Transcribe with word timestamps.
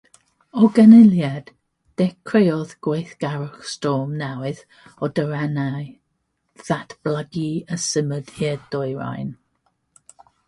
O 0.59 0.67
ganlyniad, 0.75 1.49
dechreuodd 2.01 2.71
gweithgarwch 2.87 3.59
storm 3.73 4.15
newydd 4.21 4.63
o 4.99 5.09
daranau 5.19 5.85
ddatblygu 6.63 7.45
a 7.77 7.81
symud 7.89 8.33
i'r 8.49 8.65
dwyrain. 8.77 9.31